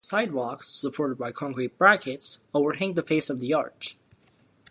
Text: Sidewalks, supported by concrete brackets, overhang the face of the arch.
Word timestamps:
Sidewalks, 0.03 0.67
supported 0.67 1.19
by 1.19 1.31
concrete 1.31 1.77
brackets, 1.77 2.39
overhang 2.55 2.95
the 2.95 3.03
face 3.03 3.29
of 3.29 3.39
the 3.39 3.53
arch. 3.53 3.97